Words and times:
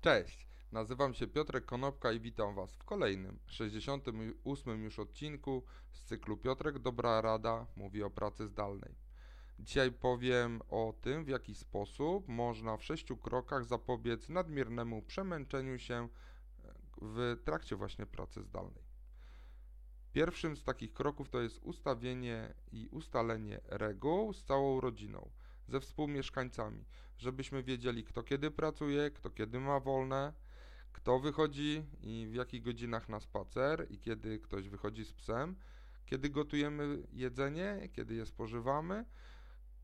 Cześć, 0.00 0.46
nazywam 0.72 1.14
się 1.14 1.26
Piotrek 1.26 1.64
Konopka 1.64 2.12
i 2.12 2.20
witam 2.20 2.54
Was 2.54 2.76
w 2.76 2.84
kolejnym, 2.84 3.38
68 3.46 4.82
już 4.84 4.98
odcinku 4.98 5.62
z 5.92 6.02
cyklu 6.02 6.36
Piotrek 6.36 6.78
Dobra 6.78 7.20
Rada 7.20 7.66
mówi 7.76 8.02
o 8.02 8.10
pracy 8.10 8.46
zdalnej. 8.46 8.94
Dzisiaj 9.58 9.92
powiem 9.92 10.60
o 10.68 10.94
tym, 11.00 11.24
w 11.24 11.28
jaki 11.28 11.54
sposób 11.54 12.28
można 12.28 12.76
w 12.76 12.84
sześciu 12.84 13.16
krokach 13.16 13.64
zapobiec 13.64 14.28
nadmiernemu 14.28 15.02
przemęczeniu 15.02 15.78
się 15.78 16.08
w 17.02 17.36
trakcie 17.44 17.76
właśnie 17.76 18.06
pracy 18.06 18.42
zdalnej. 18.42 18.84
Pierwszym 20.12 20.56
z 20.56 20.64
takich 20.64 20.92
kroków 20.92 21.28
to 21.28 21.40
jest 21.40 21.58
ustawienie 21.62 22.54
i 22.72 22.88
ustalenie 22.88 23.60
reguł 23.68 24.32
z 24.32 24.44
całą 24.44 24.80
rodziną, 24.80 25.30
ze 25.70 25.80
współmieszkańcami, 25.80 26.84
żebyśmy 27.18 27.62
wiedzieli, 27.62 28.04
kto 28.04 28.22
kiedy 28.22 28.50
pracuje, 28.50 29.10
kto 29.10 29.30
kiedy 29.30 29.60
ma 29.60 29.80
wolne, 29.80 30.32
kto 30.92 31.18
wychodzi 31.18 31.84
i 32.00 32.26
w 32.30 32.34
jakich 32.34 32.62
godzinach 32.62 33.08
na 33.08 33.20
spacer 33.20 33.86
i 33.90 33.98
kiedy 33.98 34.38
ktoś 34.38 34.68
wychodzi 34.68 35.04
z 35.04 35.12
psem, 35.12 35.56
kiedy 36.06 36.30
gotujemy 36.30 37.02
jedzenie, 37.12 37.88
kiedy 37.92 38.14
je 38.14 38.26
spożywamy. 38.26 39.04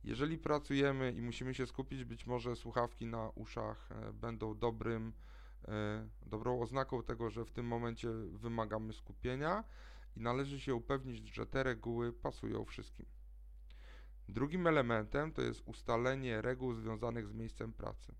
Jeżeli 0.04 0.38
pracujemy 0.38 1.12
i 1.12 1.22
musimy 1.22 1.54
się 1.54 1.66
skupić, 1.66 2.04
być 2.04 2.26
może 2.26 2.56
słuchawki 2.56 3.06
na 3.06 3.30
uszach 3.30 3.88
e, 3.92 4.12
będą 4.12 4.58
dobrym, 4.58 5.12
e, 5.68 6.08
dobrą 6.26 6.60
oznaką 6.60 7.02
tego, 7.02 7.30
że 7.30 7.44
w 7.44 7.50
tym 7.50 7.66
momencie 7.66 8.08
wymagamy 8.32 8.92
skupienia 8.92 9.64
i 10.16 10.20
należy 10.20 10.60
się 10.60 10.74
upewnić, 10.74 11.34
że 11.34 11.46
te 11.46 11.62
reguły 11.62 12.12
pasują 12.12 12.64
wszystkim. 12.64 13.15
Drugim 14.28 14.66
elementem 14.66 15.32
to 15.32 15.42
jest 15.42 15.62
ustalenie 15.66 16.42
reguł 16.42 16.74
związanych 16.74 17.28
z 17.28 17.32
miejscem 17.32 17.72
pracy. 17.72 18.14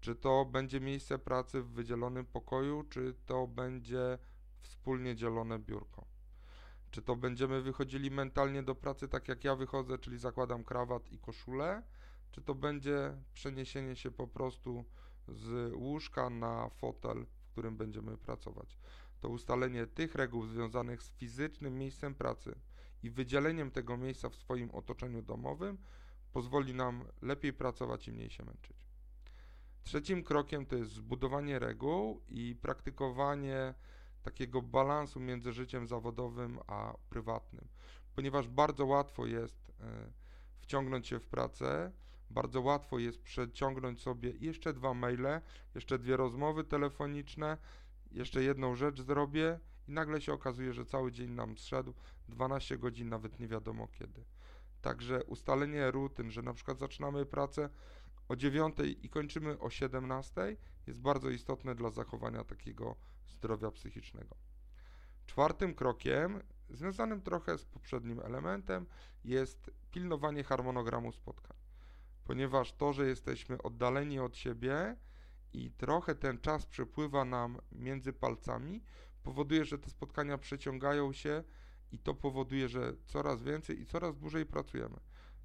Czy 0.00 0.14
to 0.14 0.44
będzie 0.44 0.80
miejsce 0.80 1.18
pracy 1.18 1.62
w 1.62 1.68
wydzielonym 1.68 2.26
pokoju, 2.26 2.84
czy 2.90 3.14
to 3.26 3.46
będzie 3.46 4.18
wspólnie 4.62 5.16
dzielone 5.16 5.58
biurko. 5.58 6.06
Czy 6.90 7.02
to 7.02 7.16
będziemy 7.16 7.62
wychodzili 7.62 8.10
mentalnie 8.10 8.62
do 8.62 8.74
pracy 8.74 9.08
tak 9.08 9.28
jak 9.28 9.44
ja 9.44 9.56
wychodzę, 9.56 9.98
czyli 9.98 10.18
zakładam 10.18 10.64
krawat 10.64 11.12
i 11.12 11.18
koszulę, 11.18 11.82
czy 12.30 12.42
to 12.42 12.54
będzie 12.54 13.16
przeniesienie 13.34 13.96
się 13.96 14.10
po 14.10 14.26
prostu 14.26 14.84
z 15.28 15.72
łóżka 15.74 16.30
na 16.30 16.68
fotel, 16.68 17.26
w 17.26 17.50
którym 17.52 17.76
będziemy 17.76 18.18
pracować. 18.18 18.78
To 19.20 19.28
ustalenie 19.28 19.86
tych 19.86 20.14
reguł 20.14 20.46
związanych 20.46 21.02
z 21.02 21.10
fizycznym 21.10 21.78
miejscem 21.78 22.14
pracy 22.14 22.58
i 23.02 23.10
wydzieleniem 23.10 23.70
tego 23.70 23.96
miejsca 23.96 24.28
w 24.28 24.36
swoim 24.36 24.70
otoczeniu 24.70 25.22
domowym 25.22 25.78
pozwoli 26.32 26.74
nam 26.74 27.04
lepiej 27.22 27.52
pracować 27.52 28.08
i 28.08 28.12
mniej 28.12 28.30
się 28.30 28.44
męczyć. 28.44 28.76
Trzecim 29.82 30.24
krokiem 30.24 30.66
to 30.66 30.76
jest 30.76 30.90
zbudowanie 30.90 31.58
reguł 31.58 32.22
i 32.28 32.56
praktykowanie 32.62 33.74
takiego 34.22 34.62
balansu 34.62 35.20
między 35.20 35.52
życiem 35.52 35.86
zawodowym 35.86 36.58
a 36.66 36.94
prywatnym, 37.10 37.68
ponieważ 38.14 38.48
bardzo 38.48 38.86
łatwo 38.86 39.26
jest 39.26 39.72
e, 39.80 40.10
wciągnąć 40.60 41.08
się 41.08 41.20
w 41.20 41.26
pracę, 41.26 41.92
bardzo 42.30 42.60
łatwo 42.60 42.98
jest 42.98 43.22
przeciągnąć 43.22 44.02
sobie 44.02 44.30
jeszcze 44.30 44.72
dwa 44.72 44.94
maile, 44.94 45.40
jeszcze 45.74 45.98
dwie 45.98 46.16
rozmowy 46.16 46.64
telefoniczne, 46.64 47.58
jeszcze 48.12 48.42
jedną 48.42 48.74
rzecz 48.74 49.02
zrobię 49.02 49.58
i 49.88 49.92
nagle 49.92 50.20
się 50.20 50.32
okazuje, 50.32 50.72
że 50.72 50.84
cały 50.84 51.12
dzień 51.12 51.30
nam 51.30 51.58
zszedł, 51.58 51.94
12 52.28 52.78
godzin 52.78 53.08
nawet 53.08 53.40
nie 53.40 53.48
wiadomo 53.48 53.88
kiedy. 53.88 54.24
Także 54.80 55.24
ustalenie 55.24 55.90
rutyn, 55.90 56.30
że 56.30 56.42
na 56.42 56.54
przykład 56.54 56.78
zaczynamy 56.78 57.26
pracę 57.26 57.70
o 58.28 58.36
9 58.36 58.76
i 59.02 59.08
kończymy 59.08 59.58
o 59.58 59.70
17 59.70 60.56
jest 60.86 61.00
bardzo 61.00 61.30
istotne 61.30 61.74
dla 61.74 61.90
zachowania 61.90 62.44
takiego 62.44 62.96
zdrowia 63.26 63.70
psychicznego. 63.70 64.36
Czwartym 65.26 65.74
krokiem, 65.74 66.42
związanym 66.70 67.22
trochę 67.22 67.58
z 67.58 67.64
poprzednim 67.64 68.20
elementem, 68.20 68.86
jest 69.24 69.70
pilnowanie 69.90 70.44
harmonogramu 70.44 71.12
spotkań. 71.12 71.56
Ponieważ 72.24 72.72
to, 72.72 72.92
że 72.92 73.06
jesteśmy 73.06 73.62
oddaleni 73.62 74.18
od 74.18 74.36
siebie 74.36 74.96
i 75.52 75.70
trochę 75.70 76.14
ten 76.14 76.38
czas 76.38 76.66
przepływa 76.66 77.24
nam 77.24 77.58
między 77.72 78.12
palcami, 78.12 78.82
powoduje, 79.26 79.64
że 79.64 79.78
te 79.78 79.90
spotkania 79.90 80.38
przeciągają 80.38 81.12
się 81.12 81.44
i 81.92 81.98
to 81.98 82.14
powoduje, 82.14 82.68
że 82.68 82.92
coraz 83.06 83.42
więcej 83.42 83.80
i 83.80 83.86
coraz 83.86 84.18
dłużej 84.18 84.46
pracujemy. 84.46 84.96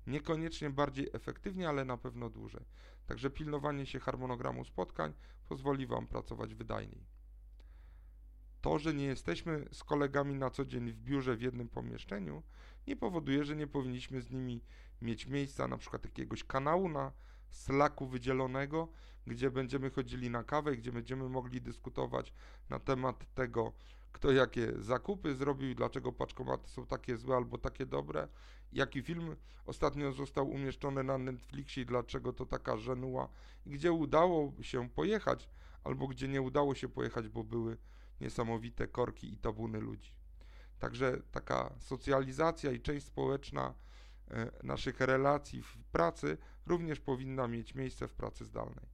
Niekoniecznie 0.08 0.70
bardziej 0.70 1.10
efektywnie, 1.14 1.70
ale 1.70 1.86
na 1.86 1.98
pewno 1.98 2.30
dłużej. 2.30 2.66
Także 3.08 3.30
pilnowanie 3.30 3.86
się 3.86 4.00
harmonogramu 4.00 4.66
spotkań 4.66 5.14
pozwoli 5.50 5.88
Wam 5.88 6.08
pracować 6.08 6.56
wydajniej. 6.56 7.06
To, 8.62 8.80
że 8.80 8.94
nie 8.94 9.06
jesteśmy 9.06 9.66
z 9.72 9.84
kolegami 9.84 10.36
na 10.36 10.50
co 10.50 10.66
dzień 10.66 10.92
w 10.92 11.00
biurze 11.00 11.36
w 11.36 11.42
jednym 11.42 11.70
pomieszczeniu, 11.70 12.44
nie 12.88 12.96
powoduje, 12.96 13.44
że 13.44 13.56
nie 13.56 13.68
powinniśmy 13.68 14.22
z 14.22 14.32
nimi 14.32 14.64
mieć 15.02 15.28
miejsca, 15.28 15.68
na 15.68 15.78
przykład 15.78 16.06
jakiegoś 16.06 16.44
kanału 16.44 16.90
na 16.90 17.12
Slacku 17.52 18.08
wydzielonego, 18.08 18.88
gdzie 19.28 19.52
będziemy 19.52 19.90
chodzili 19.90 20.30
na 20.30 20.44
kawę, 20.44 20.78
gdzie 20.78 20.92
będziemy 20.92 21.30
mogli 21.30 21.62
dyskutować 21.62 22.34
na 22.70 22.80
temat 22.80 23.34
tego, 23.34 23.74
kto 24.12 24.32
jakie 24.32 24.74
zakupy 24.78 25.36
zrobił 25.36 25.76
dlaczego 25.76 26.12
paczkomaty 26.12 26.70
są 26.70 26.86
takie 26.86 27.18
złe 27.18 27.36
albo 27.36 27.58
takie 27.58 27.86
dobre, 27.86 28.28
jaki 28.74 29.02
film 29.02 29.36
ostatnio 29.66 30.12
został 30.12 30.50
umieszczony 30.50 31.04
na 31.04 31.18
Netflixie 31.18 31.86
dlaczego 31.86 32.34
to 32.34 32.46
taka 32.46 32.78
żenuła, 32.78 33.30
gdzie 33.66 33.92
udało 33.92 34.54
się 34.62 34.90
pojechać 34.90 35.50
albo 35.84 36.08
gdzie 36.08 36.28
nie 36.28 36.42
udało 36.42 36.76
się 36.76 36.90
pojechać, 36.90 37.30
bo 37.30 37.44
były 37.44 37.78
niesamowite 38.22 38.88
korki 38.88 39.34
i 39.34 39.38
tabuny 39.38 39.80
ludzi. 39.80 40.12
Także 40.80 41.22
taka 41.32 41.74
socjalizacja 41.80 42.72
i 42.72 42.82
część 42.82 43.06
społeczna 43.06 43.74
naszych 44.64 45.00
relacji 45.00 45.62
w 45.62 45.78
pracy 45.78 46.38
również 46.66 47.00
powinna 47.00 47.48
mieć 47.48 47.76
miejsce 47.76 48.08
w 48.08 48.14
pracy 48.14 48.46
zdalnej. 48.46 48.86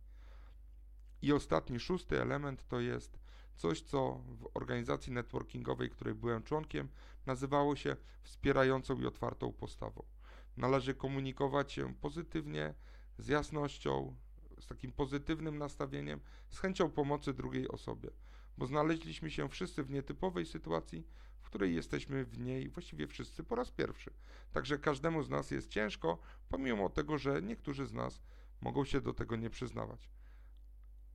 I 1.21 1.33
ostatni, 1.33 1.79
szósty 1.79 2.21
element 2.21 2.67
to 2.67 2.79
jest 2.79 3.19
coś, 3.55 3.81
co 3.81 4.21
w 4.27 4.49
organizacji 4.53 5.13
networkingowej, 5.13 5.89
której 5.89 6.15
byłem 6.15 6.43
członkiem, 6.43 6.89
nazywało 7.25 7.75
się 7.75 7.95
wspierającą 8.23 8.99
i 8.99 9.05
otwartą 9.05 9.53
postawą. 9.53 10.03
Należy 10.57 10.93
komunikować 10.93 11.71
się 11.71 11.95
pozytywnie, 11.95 12.73
z 13.17 13.27
jasnością, 13.27 14.15
z 14.59 14.67
takim 14.67 14.91
pozytywnym 14.91 15.57
nastawieniem, 15.57 16.19
z 16.49 16.59
chęcią 16.59 16.91
pomocy 16.91 17.33
drugiej 17.33 17.67
osobie, 17.67 18.09
bo 18.57 18.65
znaleźliśmy 18.65 19.31
się 19.31 19.49
wszyscy 19.49 19.83
w 19.83 19.89
nietypowej 19.89 20.45
sytuacji, 20.45 21.07
której 21.47 21.75
jesteśmy 21.75 22.25
w 22.25 22.39
niej 22.39 22.69
właściwie 22.69 23.07
wszyscy 23.07 23.43
po 23.43 23.55
raz 23.55 23.71
pierwszy. 23.71 24.13
Także 24.53 24.77
każdemu 24.77 25.23
z 25.23 25.29
nas 25.29 25.51
jest 25.51 25.69
ciężko, 25.69 26.17
pomimo 26.49 26.89
tego, 26.89 27.17
że 27.17 27.41
niektórzy 27.41 27.85
z 27.85 27.93
nas 27.93 28.21
mogą 28.61 28.85
się 28.85 29.01
do 29.01 29.13
tego 29.13 29.35
nie 29.35 29.49
przyznawać 29.49 30.09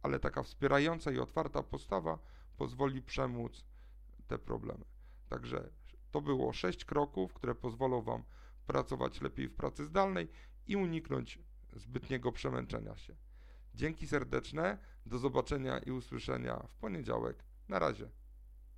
ale 0.03 0.19
taka 0.19 0.43
wspierająca 0.43 1.13
i 1.13 1.19
otwarta 1.19 1.63
postawa 1.63 2.19
pozwoli 2.57 3.03
przemóc 3.03 3.65
te 4.27 4.39
problemy. 4.39 4.85
Także 5.29 5.71
to 6.11 6.21
było 6.21 6.53
sześć 6.53 6.85
kroków, 6.85 7.35
które 7.35 7.55
pozwolą 7.55 8.03
Wam 8.03 8.23
pracować 8.67 9.21
lepiej 9.21 9.49
w 9.49 9.55
pracy 9.55 9.85
zdalnej 9.85 10.29
i 10.67 10.77
uniknąć 10.77 11.39
zbytniego 11.73 12.33
przemęczenia 12.33 12.97
się. 12.97 13.15
Dzięki 13.75 14.07
serdeczne, 14.07 14.79
do 15.07 15.19
zobaczenia 15.19 15.79
i 15.79 15.91
usłyszenia 15.91 16.57
w 16.69 16.75
poniedziałek. 16.75 17.45
Na 17.69 17.79
razie. 17.79 18.11